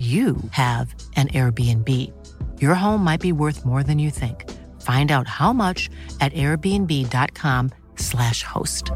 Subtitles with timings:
[0.00, 1.88] you have an Airbnb.
[2.58, 4.50] Your home might be worth more than you think.
[4.80, 8.92] Find out how much at airbnb.com/slash host.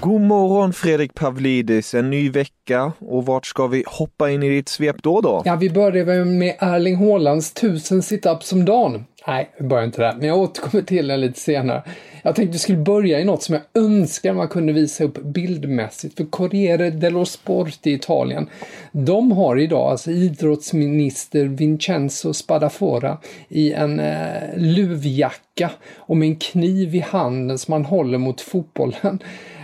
[0.00, 4.68] God morgon Fredrik Pavlidis, en ny vecka och vart ska vi hoppa in i ditt
[4.68, 5.42] svep då då?
[5.44, 9.04] Ja, vi börjar med Erling Haalands 1000 situps om dagen.
[9.28, 11.82] Nej, vi börjar inte där, men jag återkommer till den lite senare.
[12.22, 16.16] Jag tänkte vi skulle börja i något som jag önskar man kunde visa upp bildmässigt.
[16.16, 18.48] För Corriere dello Sport i Italien,
[18.92, 23.18] de har idag alltså idrottsminister Vincenzo Spadafora
[23.48, 25.47] i en eh, luvjacka
[25.96, 29.18] och med en kniv i handen som man håller mot fotbollen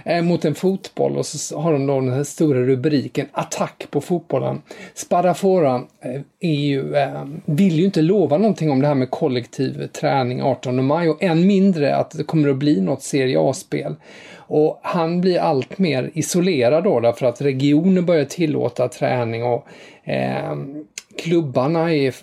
[0.04, 4.00] eh, mot en fotboll och så har de då den här stora rubriken Attack på
[4.00, 4.62] fotbollen.
[4.94, 9.86] Spadafora eh, är ju, eh, vill ju inte lova någonting om det här med kollektiv
[9.86, 13.94] träning 18 maj och än mindre att det kommer att bli något Serie A-spel.
[14.46, 19.66] Och han blir allt mer isolerad då därför att regionen börjar tillåta träning och
[20.04, 20.56] eh,
[21.18, 22.14] klubbarna är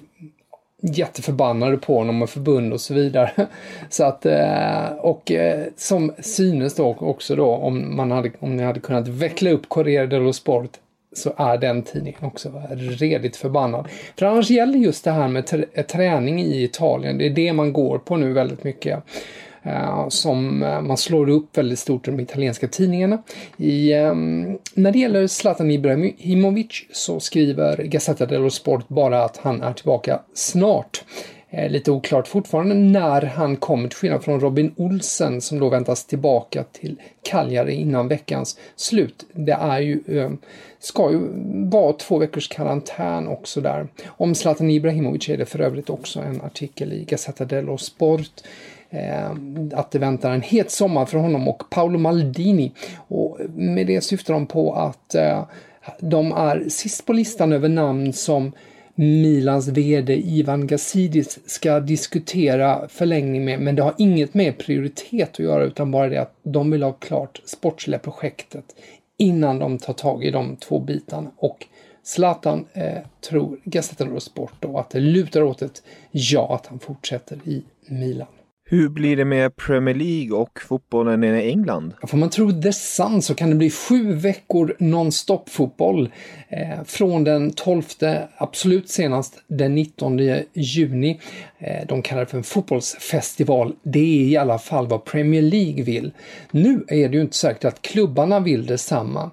[0.81, 3.31] jätteförbannade på honom och förbund och så vidare.
[3.90, 8.64] Så att, eh, och eh, som synes då också då om man hade, om ni
[8.64, 10.70] hade kunnat veckla upp Corriere dello Sport
[11.14, 12.64] så är den tidningen också
[13.00, 13.88] redigt förbannad.
[14.20, 15.47] För annars gäller just det här med
[15.88, 19.03] träning i Italien, det är det man går på nu väldigt mycket.
[19.63, 23.23] Eh, som eh, man slår upp väldigt stort i de italienska tidningarna.
[23.57, 29.61] I, ehm, när det gäller Zlatan Ibrahimovic så skriver Gazzetta dello Sport bara att han
[29.61, 31.03] är tillbaka snart.
[31.53, 36.05] Eh, lite oklart fortfarande när han kommer, till skillnad från Robin Olsen som då väntas
[36.05, 39.25] tillbaka till Cagliari innan veckans slut.
[39.33, 40.31] Det är ju, eh,
[40.79, 41.19] ska ju
[41.69, 43.88] vara två veckors karantän också där.
[44.07, 48.41] Om Zlatan Ibrahimovic är det för övrigt också en artikel i Gazzetta dello Sport.
[48.94, 49.31] Eh,
[49.74, 52.72] att det väntar en het sommar för honom och Paolo Maldini.
[53.07, 55.44] Och med det syftar de på att eh,
[56.00, 58.52] de är sist på listan över namn som
[58.96, 65.40] Milans VD Ivan Gazidis ska diskutera förlängning med, men det har inget med prioritet att
[65.40, 68.66] göra utan bara det att de vill ha klart sportsliga projektet
[69.18, 71.31] innan de tar tag i de två bitarna.
[71.38, 71.68] Och
[72.03, 72.97] Zlatan eh,
[73.29, 77.63] tror Gazzetta dello Sport då att det lutar åt ett ja att han fortsätter i
[77.85, 78.28] Milan.
[78.72, 81.94] Hur blir det med Premier League och fotbollen i England?
[82.08, 86.09] Får man tro The Sun så kan det bli sju veckor nonstop fotboll
[86.50, 87.84] eh, från den 12,
[88.38, 90.20] absolut senast den 19
[90.54, 91.20] juni.
[91.59, 93.76] Eh, de kallar det för en fotbollsfestival.
[93.84, 96.12] Det är i alla fall vad Premier League vill.
[96.52, 99.32] Nu är det ju inte säkert att klubbarna vill detsamma.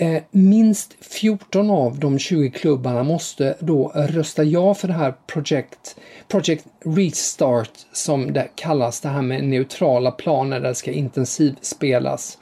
[0.00, 5.96] Eh, minst 14 av de 20 klubbarna måste då rösta ja för det här Project,
[6.28, 12.38] Project Restart som det kallas, det här med neutrala planer där det ska intensivspelas.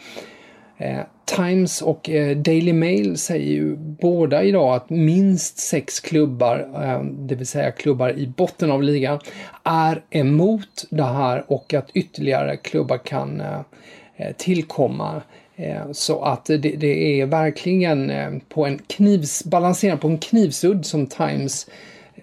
[0.77, 1.01] Eh,
[1.37, 7.35] Times och eh, Daily Mail säger ju båda idag att minst sex klubbar, eh, det
[7.35, 9.21] vill säga klubbar i botten av ligan,
[9.65, 15.23] är emot det här och att ytterligare klubbar kan eh, tillkomma.
[15.59, 20.87] Eh, så att det, det är verkligen eh, på en knivs, balanserat på en knivsudd
[20.87, 21.71] som Times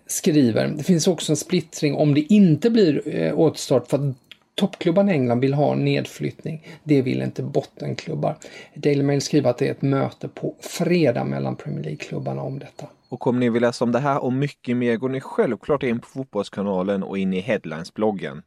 [0.08, 0.68] skriver.
[0.68, 4.16] Det finns också en splittring om det inte blir eh, återstart för att
[4.56, 6.68] toppklubbarna i England vill ha nedflyttning.
[6.84, 8.38] Det vill inte bottenklubbar.
[8.74, 12.88] Daily Mail skriver att det är ett möte på fredag mellan Premier League-klubbarna om detta.
[13.10, 16.00] Och kommer ni vill läsa om det här och mycket mer går ni självklart in
[16.00, 18.42] på Fotbollskanalen och in i Headlines-bloggen.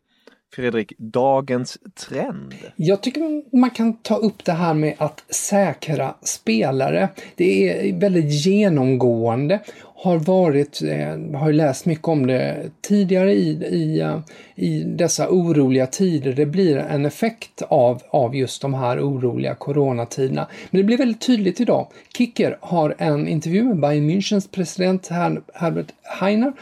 [0.54, 1.78] Fredrik, dagens
[2.08, 2.54] trend?
[2.76, 7.08] Jag tycker man kan ta upp det här med att säkra spelare.
[7.36, 9.60] Det är väldigt genomgående.
[9.80, 14.20] Har varit, eh, har läst mycket om det tidigare i, i, eh,
[14.54, 16.32] i dessa oroliga tider.
[16.32, 20.46] Det blir en effekt av, av just de här oroliga coronatiderna.
[20.70, 21.86] Men det blir väldigt tydligt idag.
[22.16, 25.08] Kicker har en intervju med Bayern Münchens president
[25.54, 26.52] Herbert Heiner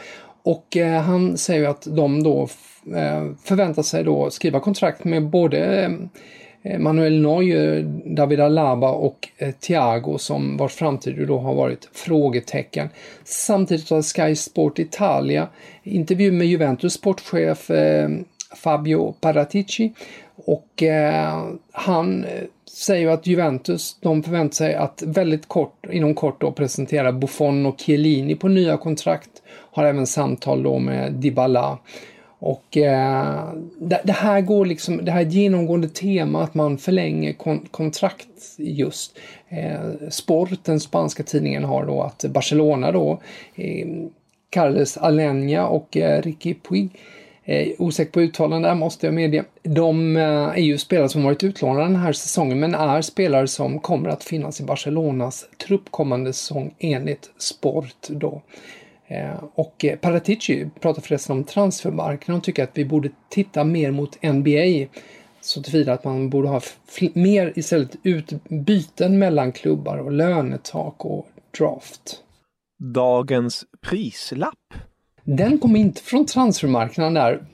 [0.47, 2.47] och eh, han säger att de då
[2.95, 5.91] Eh, förväntar sig då skriva kontrakt med både eh,
[6.63, 9.27] eh, Manuel Neuer, David Alaba och
[9.59, 12.89] Thiago som vars framtid då har varit frågetecken.
[13.23, 15.47] Samtidigt har Sky Sport Italia
[15.83, 17.71] intervju med Juventus sportchef
[18.55, 19.93] Fabio Paratici
[20.35, 20.83] och
[21.71, 22.25] han
[22.77, 27.79] säger att Juventus, de förväntar sig att väldigt kort, inom kort då presentera Buffon och
[27.79, 29.29] Chiellini på nya kontrakt.
[29.71, 31.77] Har även samtal då med Dybala.
[32.39, 37.67] Och eh, det, det, här går liksom, det här genomgående tema att man förlänger kon
[37.71, 39.19] kontrakt just.
[39.49, 43.21] Eh, Sport, den spanska tidningen, har då att Barcelona då,
[43.55, 43.87] eh,
[44.49, 46.89] Carles Alenia och eh, Ricky Puig
[47.49, 49.43] Eh, osäker på uttalande där måste jag medge.
[49.63, 53.79] De eh, är ju spelare som varit utlånade den här säsongen men är spelare som
[53.79, 58.41] kommer att finnas i Barcelonas trupp kommande säsong enligt Sport då.
[59.07, 63.91] Eh, och eh, Paratici pratar förresten om transfermarknaden och tycker att vi borde titta mer
[63.91, 64.87] mot NBA.
[65.41, 66.61] Så tillvida att man borde ha
[67.13, 71.27] mer istället utbyten mellan klubbar och lönetak och
[71.57, 72.23] draft.
[72.93, 74.73] Dagens prislapp?
[75.23, 77.45] Den kom inte från transfermarknaden där,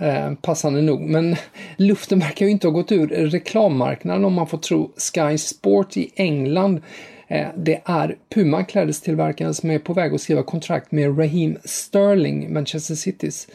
[0.00, 1.36] eh, passande nog, men
[1.76, 6.10] luften verkar ju inte ha gått ur reklammarknaden om man får tro Sky Sport i
[6.16, 6.80] England
[7.28, 12.52] Eh, det är Puma klädestillverkaren som är på väg att skriva kontrakt med Raheem Sterling,
[12.52, 13.48] Manchester Citys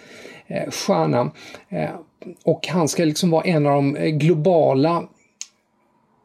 [0.47, 1.31] eh, stjärna.
[1.69, 1.89] Eh,
[2.43, 5.03] och han ska liksom vara en av de globala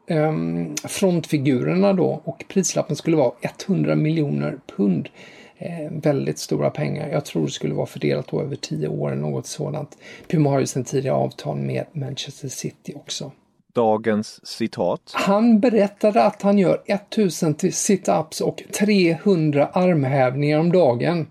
[0.09, 3.31] ehm, frontfigurerna då och prislappen skulle vara
[3.67, 5.09] 100 miljoner pund.
[5.57, 7.09] Eh, väldigt stora pengar.
[7.09, 9.97] Jag tror det skulle vara fördelat över tio år eller något sådant.
[10.27, 13.31] Puma har ju sedan tidigare avtal med Manchester City också
[13.73, 15.01] dagens citat?
[15.13, 21.27] Han berättade att han gör 1000 sit-ups och 300 armhävningar om dagen.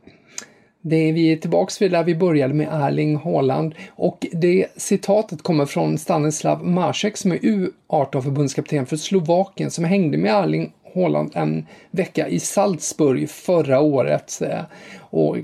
[0.82, 5.42] Det är vi är tillbaks vid där vi började med Erling Haaland och det citatet
[5.42, 11.66] kommer från Stanislav Masek som är U18-förbundskapten för Slovakien som hängde med Erling Haaland en
[11.90, 14.60] vecka i Salzburg förra året eh,
[15.00, 15.36] och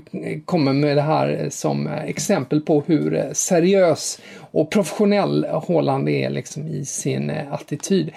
[0.45, 4.21] kommer med det här eh, som eh, exempel på hur seriös
[4.51, 8.11] och professionell Haaland är liksom i sin attityd.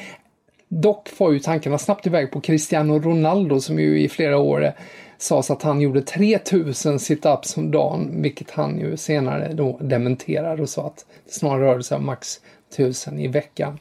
[0.69, 4.73] Dock får ju tankarna snabbt iväg på Cristiano Ronaldo som ju i flera år
[5.19, 10.69] sades att han gjorde 3000 situps om dagen, vilket han ju senare då dementerar och
[10.69, 12.41] sa att det snarare rörde sig om max
[12.75, 13.79] 1000 i veckan.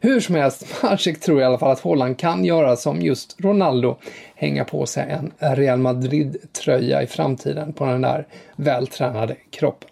[0.00, 3.98] Hur som helst, Maciek tror i alla fall att Holland kan göra som just Ronaldo,
[4.34, 8.26] hänga på sig en Real Madrid-tröja i framtiden på den där
[8.56, 9.90] vältränade kroppen.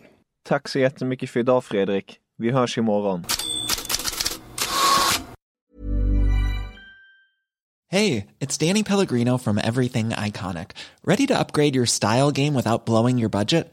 [0.48, 2.16] Tack så jättemycket för idag Fredrik.
[2.38, 3.24] Vi hörs imorgon.
[7.88, 10.68] Hej, it's Danny Pellegrino from Everything Iconic.
[11.04, 13.72] Ready to upgrade your style game without blowing your budget?